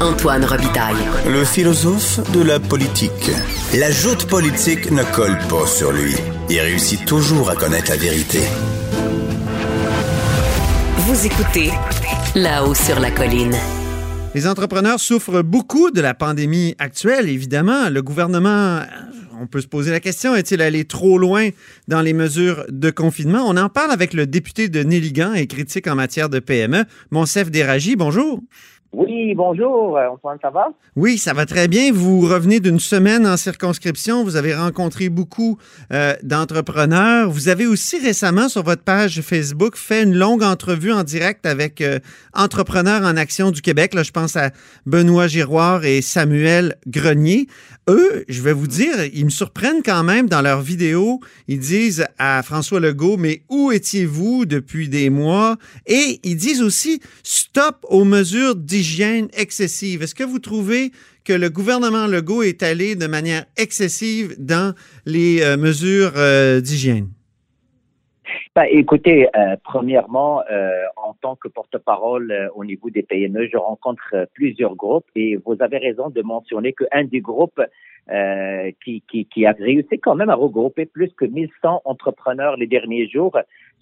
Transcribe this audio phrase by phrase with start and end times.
[0.00, 0.96] Antoine Robitaille.
[1.28, 3.30] Le philosophe de la politique.
[3.74, 6.14] La joute politique ne colle pas sur lui.
[6.50, 8.40] Il réussit toujours à connaître la vérité.
[10.96, 11.70] Vous écoutez
[12.34, 13.56] là-haut sur la colline.
[14.34, 17.88] Les entrepreneurs souffrent beaucoup de la pandémie actuelle, évidemment.
[17.90, 18.82] Le gouvernement,
[19.40, 21.48] on peut se poser la question, est-il allé trop loin
[21.86, 23.44] dans les mesures de confinement?
[23.46, 27.50] On en parle avec le député de Néligan et critique en matière de PME, Monsef
[27.50, 27.96] Déragi.
[27.96, 28.42] Bonjour.
[28.90, 30.68] Oui, bonjour, euh, Antoine, ça va?
[30.96, 31.92] Oui, ça va très bien.
[31.92, 34.24] Vous revenez d'une semaine en circonscription.
[34.24, 35.58] Vous avez rencontré beaucoup
[35.92, 37.30] euh, d'entrepreneurs.
[37.30, 41.82] Vous avez aussi récemment, sur votre page Facebook, fait une longue entrevue en direct avec
[41.82, 41.98] euh,
[42.32, 43.92] Entrepreneurs en Action du Québec.
[43.92, 44.52] Là, je pense à
[44.86, 47.46] Benoît Giroir et Samuel Grenier.
[47.90, 51.20] Eux, je vais vous dire, ils me surprennent quand même dans leurs vidéos.
[51.46, 55.56] Ils disent à François Legault, mais où étiez-vous depuis des mois?
[55.86, 60.02] Et ils disent aussi, stop aux mesures d'hygiène excessives.
[60.02, 60.92] Est-ce que vous trouvez
[61.24, 64.72] que le gouvernement Legault est allé de manière excessive dans
[65.04, 67.08] les euh, mesures euh, d'hygiène?
[68.54, 73.56] Ben, écoutez, euh, premièrement, euh, en tant que porte-parole euh, au niveau des PME, je
[73.56, 77.60] rencontre plusieurs groupes et vous avez raison de mentionner qu'un des groupes
[78.82, 83.06] qui, qui, qui a réussi quand même à regrouper plus que 1100 entrepreneurs les derniers
[83.06, 83.36] jours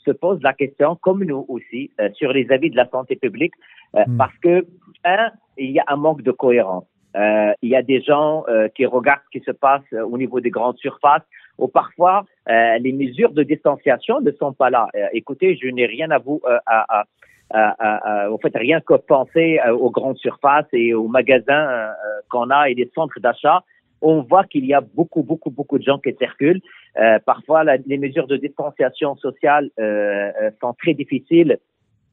[0.04, 3.54] se pose la question, comme nous aussi, sur les avis de la santé publique,
[3.94, 4.16] Mm.
[4.16, 4.66] parce que,
[5.56, 6.86] il y a un manque de cohérence.
[7.16, 10.18] Euh, il y a des gens euh, qui regardent ce qui se passe euh, au
[10.18, 11.22] niveau des grandes surfaces,
[11.58, 14.88] où parfois les mesures de distanciation ne sont pas là.
[15.14, 20.92] Écoutez, je n'ai rien à vous, au fait, rien que penser aux grandes surfaces et
[20.92, 21.88] aux magasins
[22.28, 23.64] qu'on a et les centres d'achat.
[24.02, 26.60] On voit qu'il y a beaucoup, beaucoup, beaucoup de gens qui circulent.
[27.24, 29.70] Parfois, les mesures de distanciation sociale
[30.60, 31.58] sont très difficiles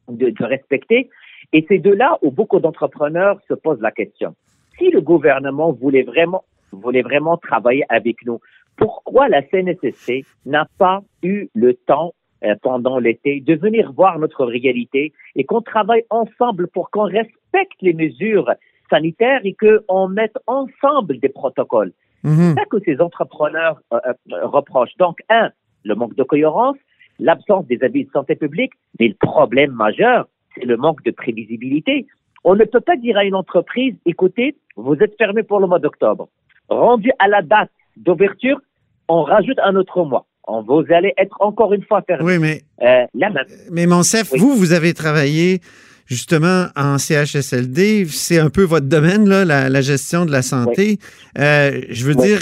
[0.08, 1.10] de respecter.
[1.54, 4.36] Et c'est de là où beaucoup d'entrepreneurs se posent la question.
[4.78, 8.40] Si le gouvernement voulait vraiment, voulait vraiment travailler avec nous,
[8.76, 14.46] pourquoi la CNSSC n'a pas eu le temps euh, pendant l'été de venir voir notre
[14.46, 18.52] réalité et qu'on travaille ensemble pour qu'on respecte les mesures
[18.90, 21.94] sanitaires et qu'on mette ensemble des protocoles?
[22.24, 22.36] Mhm.
[22.36, 24.00] C'est ça que ces entrepreneurs euh,
[24.32, 24.98] euh, reprochent.
[24.98, 25.52] Donc, un,
[25.84, 26.78] le manque de cohérence,
[27.20, 32.06] l'absence des avis de santé publique, mais le problème majeur, c'est le manque de prévisibilité.
[32.44, 35.80] On ne peut pas dire à une entreprise, écoutez, vous êtes fermé pour le mois
[35.80, 36.28] d'octobre.
[36.70, 38.60] Rendu à la date d'ouverture,
[39.08, 40.26] on rajoute un autre mois.
[40.46, 42.26] On, vous allez être encore une fois fermé.
[42.26, 43.30] Oui, mais, Euh, là,
[43.72, 44.40] mais Monsef, Oui.
[44.40, 45.60] vous, vous avez travaillé
[46.06, 48.08] justement en CHSLD.
[48.12, 51.00] C'est un peu votre domaine, là, la, la gestion de la santé.
[51.40, 52.28] Euh, je veux Oui.
[52.28, 52.40] dire,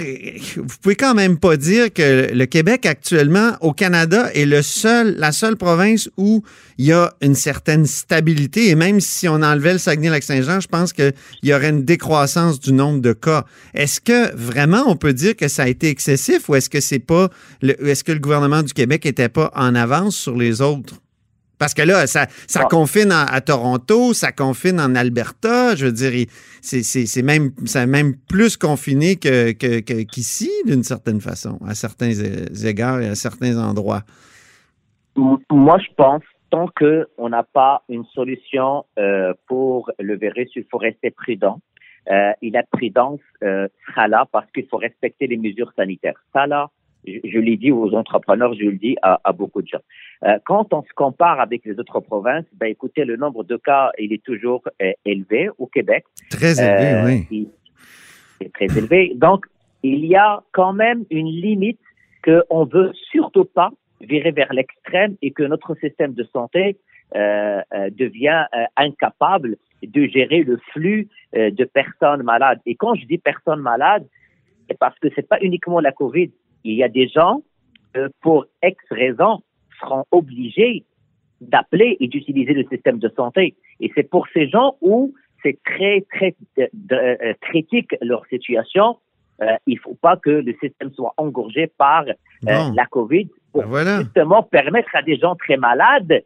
[0.56, 5.14] vous pouvez quand même pas dire que le Québec actuellement, au Canada, est le seul,
[5.18, 6.42] la seule province où
[6.78, 8.68] il y a une certaine stabilité.
[8.68, 11.12] Et même si on enlevait le Saguenay-Lac-Saint-Jean, je pense qu'il
[11.42, 13.44] y aurait une décroissance du nombre de cas.
[13.74, 16.98] Est-ce que vraiment on peut dire que ça a été excessif ou est-ce que c'est
[16.98, 17.28] pas,
[17.62, 20.94] le- est-ce que le gouvernement du Québec était pas en avance sur les autres?
[21.62, 25.76] Parce que là, ça, ça confine à, à Toronto, ça confine en Alberta.
[25.76, 26.26] Je veux dire,
[26.60, 27.52] c'est, même,
[27.86, 32.10] même plus confiné que, que- que- qu'ici, d'une certaine façon, à certains
[32.64, 34.02] égards et à certains endroits.
[35.16, 40.78] Moi, je pense, tant qu'on n'a pas une solution euh, pour le virus, il faut
[40.78, 41.60] rester prudent.
[42.10, 46.20] Euh, et la prudence euh, sera là parce qu'il faut respecter les mesures sanitaires.
[46.32, 46.68] Ça, là,
[47.06, 49.80] je, je l'ai dit aux entrepreneurs, je le dis à, à beaucoup de gens.
[50.24, 53.90] Euh, quand on se compare avec les autres provinces, ben écoutez, le nombre de cas,
[53.98, 56.04] il est toujours euh, élevé au Québec.
[56.30, 57.26] Très élevé, Euh, oui.
[57.30, 57.48] il-
[58.40, 59.12] C'est très élevé.
[59.14, 59.46] Donc,
[59.84, 61.78] il y a quand même une limite
[62.24, 66.76] qu'on veut surtout pas virer vers l'extrême et que notre système de santé
[67.14, 72.60] euh, euh, devient euh, incapable de gérer le flux euh, de personnes malades.
[72.66, 74.06] Et quand je dis personnes malades,
[74.68, 76.30] c'est parce que c'est pas uniquement la COVID.
[76.64, 77.42] Il y a des gens,
[77.96, 79.40] euh, pour X raisons,
[79.80, 80.84] seront obligés
[81.40, 83.56] d'appeler et d'utiliser le système de santé.
[83.80, 85.12] Et c'est pour ces gens où
[85.42, 88.98] c'est très, très de- de- euh, critique leur situation.
[89.42, 92.12] Euh, il faut pas que le système soit engorgé par euh,
[92.42, 92.72] Bon.
[92.74, 94.02] la COVID pour Ben voilà.
[94.02, 96.22] justement permettre à des gens très malades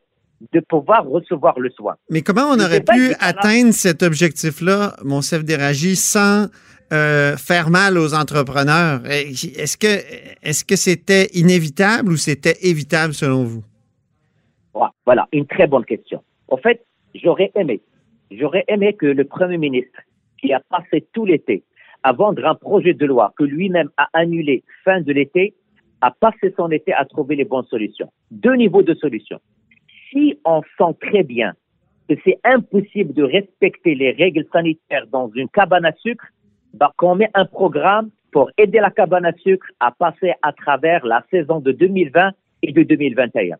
[0.52, 1.94] de pouvoir recevoir le soin.
[2.10, 6.48] Mais comment on aurait pu atteindre cet objectif-là, mon chef d'Éragie, sans
[6.92, 9.00] euh, faire mal aux entrepreneurs?
[9.06, 9.86] Est-ce que
[10.42, 13.64] est-ce que c'était inévitable ou c'était évitable selon vous?
[15.06, 16.22] Voilà, une très bonne question.
[16.48, 16.84] En fait,
[17.14, 17.80] j'aurais aimé,
[18.32, 20.00] j'aurais aimé que le Premier ministre,
[20.38, 21.62] qui a passé tout l'été
[22.02, 25.54] à vendre un projet de loi que lui-même a annulé fin de l'été,
[26.00, 28.10] a passé son été à trouver les bonnes solutions.
[28.30, 29.40] Deux niveaux de solutions.
[30.10, 31.54] Si on sent très bien
[32.08, 36.26] que c'est impossible de respecter les règles sanitaires dans une cabane à sucre,
[36.76, 41.04] bah, qu'on met un programme pour aider la cabane à sucre à passer à travers
[41.06, 42.32] la saison de 2020
[42.62, 43.56] et de 2021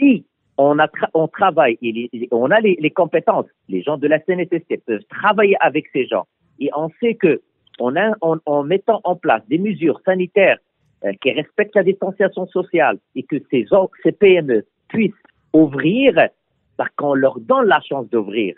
[0.00, 0.24] si
[0.58, 0.76] on,
[1.14, 5.86] on travaille, et on a les, compétences, les gens de la CNSST peuvent travailler avec
[5.92, 6.26] ces gens,
[6.58, 7.40] et on sait que
[7.78, 10.58] on en, mettant en place des mesures sanitaires
[11.04, 13.66] euh, qui respectent la distanciation sociale et que ces,
[14.02, 15.14] ces PME puissent
[15.54, 16.28] ouvrir,
[16.76, 18.54] parce qu'on leur donne la chance d'ouvrir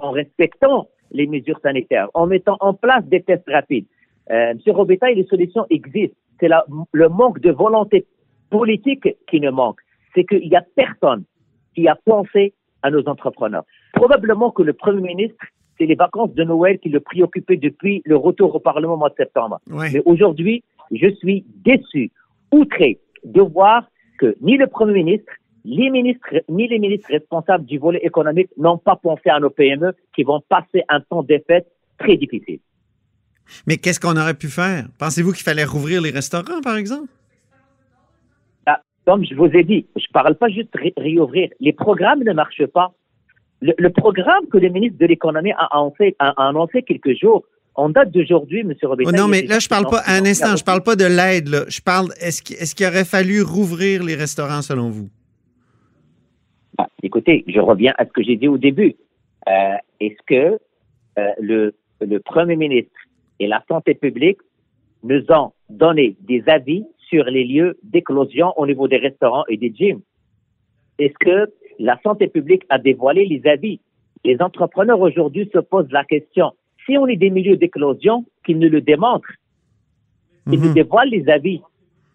[0.00, 3.86] en respectant les mesures sanitaires, en mettant en place des tests rapides.
[4.30, 6.16] Euh, Monsieur Robitaille, les solutions existent.
[6.38, 6.48] C'est
[6.92, 8.06] le manque de volonté
[8.50, 9.80] politique qui ne manque.
[10.14, 11.24] C'est qu'il n'y a personne
[11.74, 13.64] qui a pensé à nos entrepreneurs.
[13.92, 15.44] Probablement que le Premier ministre,
[15.78, 19.10] c'est les vacances de Noël qui le préoccupaient depuis le retour au Parlement au mois
[19.10, 19.60] de septembre.
[19.66, 22.10] Mais aujourd'hui, je suis déçu,
[22.52, 23.84] outré de voir
[24.18, 25.32] que ni le Premier ministre,
[25.64, 29.92] les ministres, ni les ministres responsables du volet économique n'ont pas pensé à nos PME
[30.14, 31.66] qui vont passer un temps des fêtes
[31.98, 32.60] très difficile.
[33.66, 34.86] Mais qu'est-ce qu'on aurait pu faire?
[34.98, 37.08] Pensez-vous qu'il fallait rouvrir les restaurants, par exemple?
[38.66, 41.48] Ah, Comme je vous ai dit, je parle pas juste ré- réouvrir.
[41.60, 42.92] Les programmes ne marchent pas.
[43.60, 47.44] Le, le programme que le ministre de l'économie a annoncé, a, a annoncé quelques jours,
[47.74, 48.72] en date d'aujourd'hui, M.
[48.82, 49.14] Oh Robitaille.
[49.18, 51.66] non, mais là, je parle qui pas, un instant, je parle pas de l'aide.
[51.68, 55.08] Je parle, est-ce qu'il est-ce qu'il aurait fallu rouvrir les restaurants, selon vous?
[57.02, 58.94] Écoutez, je reviens à ce que j'ai dit au début.
[59.48, 60.58] Euh, Est-ce que
[61.18, 62.92] euh, le, le Premier ministre
[63.38, 64.38] et la santé publique
[65.02, 69.72] nous ont donné des avis sur les lieux d'éclosion au niveau des restaurants et des
[69.74, 70.00] gyms?
[70.98, 73.80] Est-ce que la santé publique a dévoilé les avis?
[74.24, 76.52] Les entrepreneurs aujourd'hui se posent la question,
[76.84, 79.32] si on est des milieux d'éclosion, qu'ils nous le démontrent,
[80.48, 80.74] qu'ils nous Mhm.
[80.74, 81.62] dévoilent les avis.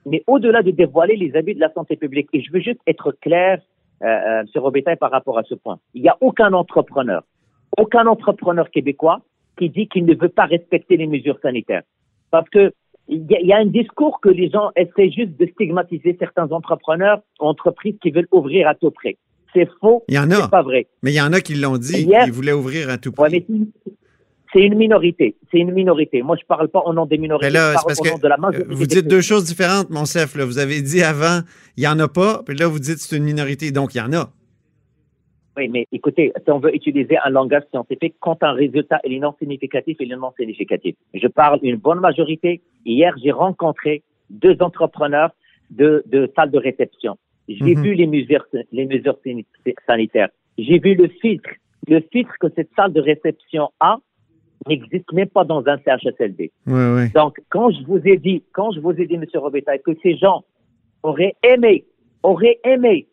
[0.05, 3.11] Mais au-delà de dévoiler les avis de la santé publique, et je veux juste être
[3.21, 3.59] clair,
[4.03, 4.61] euh, euh, M.
[4.61, 5.79] Robitaille, par rapport à ce point.
[5.93, 7.23] Il n'y a aucun entrepreneur,
[7.77, 9.21] aucun entrepreneur québécois
[9.57, 11.83] qui dit qu'il ne veut pas respecter les mesures sanitaires.
[12.31, 12.73] Parce que
[13.07, 17.21] il y, y a un discours que les gens essaient juste de stigmatiser certains entrepreneurs,
[17.39, 19.15] entreprises qui veulent ouvrir à tout prix.
[19.53, 20.87] C'est faux, Il y en a, c'est pas vrai.
[21.03, 23.29] mais il y en a qui l'ont dit, Hier- ils voulaient ouvrir à tout Ouais,
[23.29, 23.45] prix.
[23.47, 23.67] mais
[24.53, 25.35] c'est une minorité.
[25.51, 26.21] C'est une minorité.
[26.21, 27.47] Moi, je parle pas au nom des minorités.
[27.47, 29.21] Mais là, je c'est parle parce au nom que de la majorité vous dites deux
[29.21, 30.35] choses différentes, mon chef.
[30.35, 30.45] Là.
[30.45, 31.39] Vous avez dit avant,
[31.77, 34.01] il n'y en a pas, puis là, vous dites c'est une minorité, donc il y
[34.01, 34.29] en a.
[35.57, 39.33] Oui, mais écoutez, si on veut utiliser un langage scientifique, quand un résultat est non
[39.39, 40.95] significatif, il est non significatif.
[41.13, 42.61] Je parle d'une bonne majorité.
[42.85, 45.29] Hier, j'ai rencontré deux entrepreneurs
[45.69, 47.17] de, de salles de réception.
[47.47, 47.83] J'ai Mhm.
[47.83, 49.45] vu les mesures, les mesures sani-
[49.87, 50.29] sanitaires.
[50.57, 51.49] J'ai vu le filtre.
[51.87, 53.99] Le filtre que cette salle de réception a
[54.67, 56.51] n'existe même pas dans un CHSLD.
[56.67, 57.09] Oui, oui.
[57.13, 60.15] Donc, quand je vous ai dit, quand je vous ai dit, Monsieur Robitaille, que ces
[60.17, 60.43] gens
[61.03, 61.85] auraient aimé,
[62.23, 63.07] auraient aimé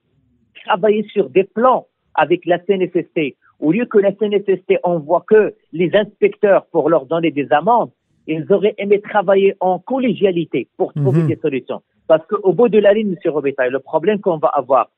[0.64, 5.94] travailler sur des plans avec la CNSST, au lieu que la CNSST envoie que les
[5.94, 7.90] inspecteurs pour leur donner des amendes,
[8.26, 11.28] ils auraient aimé travailler en collégialité pour trouver Mhm.
[11.28, 11.82] des solutions.
[12.06, 14.90] Parce qu'au bout de la ligne, Monsieur Robitaille, le problème qu'on va avoir,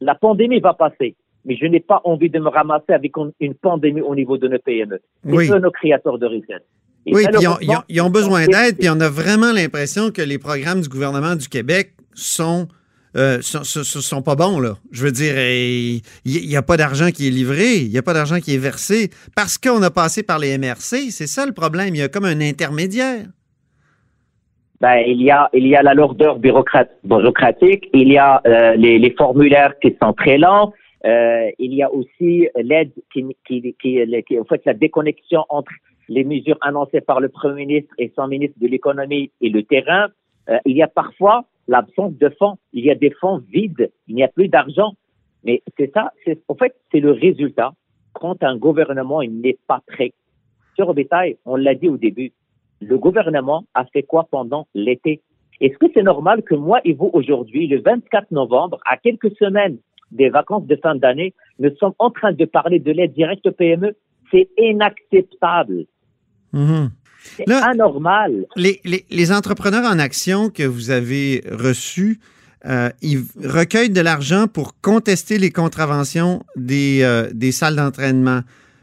[0.00, 1.14] la pandémie va passer,
[1.44, 4.58] mais je n'ai pas envie de me ramasser avec une, pandémie au niveau de nos
[4.58, 5.00] PME.
[5.24, 5.48] C'est Oui.
[5.48, 6.62] nos créateurs de richesse.
[7.06, 7.46] Et Oui, puis
[7.88, 11.48] ils ont, besoin d'aide, puis on a vraiment l'impression que les programmes du gouvernement du
[11.48, 12.66] Québec sont,
[13.14, 14.76] euh, sont, sont- sont pas bons, là.
[14.90, 18.14] Je veux dire, il n'y a pas d'argent qui est livré, il n'y a pas
[18.14, 21.94] d'argent qui est versé, parce qu'on a passé par les MRC, c'est ça le problème,
[21.94, 23.26] il y a comme un intermédiaire.
[24.80, 28.98] Ben, il y a il y a la lourdeur bureaucratique, il y a euh, les,
[28.98, 30.72] les formulaires qui sont très lents,
[31.04, 35.72] euh, il y a aussi l'aide qui qui, qui, qui en fait la déconnexion entre
[36.08, 40.08] les mesures annoncées par le premier ministre et son ministre de l'économie et le terrain.
[40.48, 44.14] Euh, il y a parfois l'absence de fonds, il y a des fonds vides, il
[44.14, 44.92] n'y a plus d'argent.
[45.44, 47.72] Mais c'est ça, c'est en fait c'est le résultat
[48.14, 50.12] quand un gouvernement il n'est pas prêt.
[50.76, 52.32] Sur Robitaille, on l'a dit au début,
[52.80, 55.20] le gouvernement a fait quoi pendant l'été?
[55.60, 59.78] Est-ce que c'est normal que moi et vous aujourd'hui, le 24 novembre, à quelques semaines
[60.14, 63.52] des vacances de fin d'année, nous sommes en train de parler de l'aide directe aux
[63.52, 63.94] PME
[64.30, 65.84] C'est inacceptable.
[66.52, 66.90] Mhm.
[67.36, 68.46] C'est Là- anormal.
[68.56, 72.20] Les, les- les entrepreneurs en action que vous avez reçus,
[72.66, 78.40] euh, ils recueillent de l'argent pour contester les contraventions des, euh, des salles d'entraînement,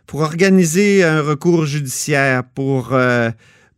[0.08, 3.30] pour organiser un recours judiciaire, pour, euh,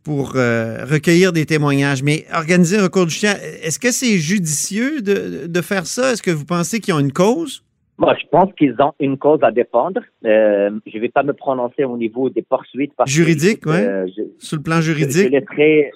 [0.03, 2.03] pour recueillir des témoignages.
[2.03, 6.11] Mais organiser un recours judiciaire, est-ce que c'est judicieux de, de, faire ça?
[6.11, 7.63] Est-ce que vous pensez qu'ils ont une cause?
[7.97, 10.01] Moi, je pense qu'ils ont une cause à défendre.
[10.23, 12.91] je ne vais pas me prononcer au niveau des poursuites.
[13.05, 14.11] Juridique, oui.
[14.39, 15.31] Sur le plan juridique.
[15.31, 15.89] Je, je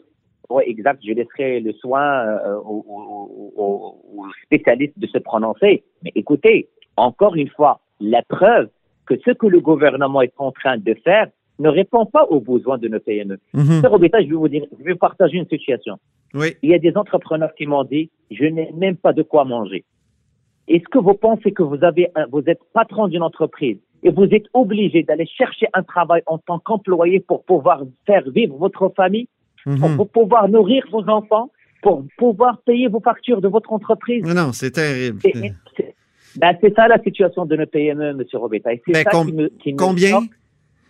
[0.49, 1.01] oui, exact.
[1.05, 3.97] Je laisserai le soin euh, aux,
[4.43, 5.83] spécialistes de se prononcer.
[6.03, 8.69] Mais écoutez, encore une fois, la preuve
[9.05, 11.27] que ce que le gouvernement est en train de faire
[11.59, 13.39] ne répond pas aux besoins de nos PME.
[13.53, 15.97] Mm Robita, je vais vous dire, je vais partager une situation.
[16.33, 16.55] Oui.
[16.61, 19.83] Il y a des entrepreneurs qui m'ont dit, je n'ai même pas de quoi manger.
[20.67, 24.45] Est-ce que vous pensez que vous avez, vous êtes patron d'une entreprise et vous êtes
[24.53, 29.27] obligé d'aller chercher un travail en tant qu'employé pour pouvoir faire vivre votre famille?
[29.63, 30.05] Pour mhm.
[30.07, 34.23] pouvoir nourrir vos enfants, pour pouvoir payer vos factures de votre entreprise?
[34.23, 35.19] Non, c'est terrible.
[36.37, 38.23] Ben, c'est ça la situation de nos PME, M.
[38.33, 38.69] Robeta.
[38.87, 39.05] Ben,
[39.77, 40.19] combien?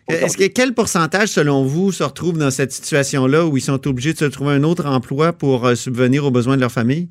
[0.08, 4.14] Est-ce que quel pourcentage, selon vous, se retrouve dans cette situation-là où ils sont obligés
[4.14, 7.10] de se trouver un autre emploi pour euh, subvenir aux besoins de leur famille?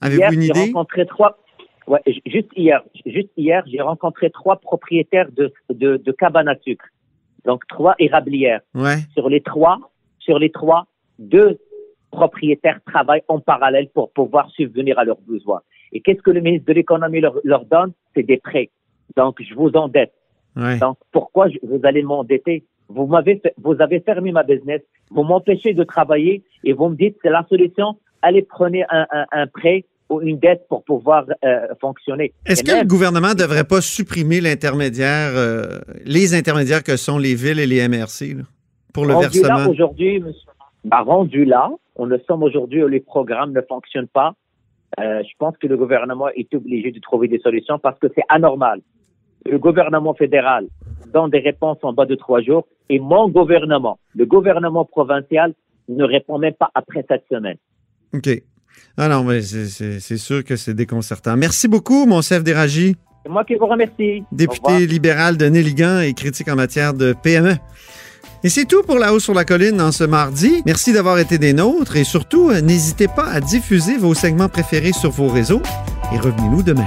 [0.00, 0.52] Avez-vous une idée?
[0.54, 1.38] J'ai rencontré trois.
[1.86, 6.86] Ouais, juste hier, juste hier, j'ai rencontré trois propriétaires de, de, de cabanes à sucre.
[7.44, 8.60] Donc trois érablières.
[8.74, 8.96] Ouais.
[9.12, 9.78] Sur les trois,
[10.18, 10.86] sur les trois,
[11.18, 11.58] deux
[12.10, 15.60] propriétaires travaillent en parallèle pour pouvoir subvenir à leurs besoins.
[15.92, 17.92] Et qu'est-ce que le ministre de l'économie leur, donne?
[18.14, 18.70] C'est des prêts.
[19.16, 20.12] Donc, je vous endette.
[20.56, 22.64] Donc, pourquoi vous allez m'endetter?
[22.88, 27.16] Vous m'avez, vous avez fermé ma business, vous m'empêchez de travailler et vous me dites
[27.22, 27.98] c'est la solution.
[28.22, 32.32] Allez prenez un, prêt ou une dette pour pouvoir euh, fonctionner.
[32.46, 37.34] Est-ce que le gouvernement ne devrait pas supprimer l'intermédiaire, euh, les intermédiaires que sont les
[37.34, 38.36] villes et les MRC?
[38.96, 39.58] pour le rendu versement?
[39.58, 40.22] Là, aujourd'hui,
[40.84, 44.32] bah, rendu là, on le sommes aujourd'hui où les programmes ne fonctionnent pas.
[44.98, 48.24] Euh, je pense que le gouvernement est obligé de trouver des solutions parce que c'est
[48.30, 48.80] anormal.
[49.48, 50.66] Le gouvernement fédéral
[51.12, 55.54] donne des réponses en bas de trois jours et mon gouvernement, le gouvernement provincial,
[55.88, 57.56] ne répond même pas après cette semaine.
[58.12, 58.28] OK.
[58.96, 61.36] Ah non, mais c'est sûr que c'est déconcertant.
[61.36, 62.96] Merci beaucoup, mon chef d'Éragie.
[63.24, 64.24] C'est moi qui vous remercie.
[64.32, 67.54] Député libéral de Néligan et critique en matière de PME.
[68.44, 70.62] Et c'est tout pour La Haut sur la Colline en ce mardi.
[70.66, 75.10] Merci d'avoir été des nôtres et surtout, n'hésitez pas à diffuser vos segments préférés sur
[75.10, 75.62] vos réseaux
[76.12, 76.86] et revenez-nous demain.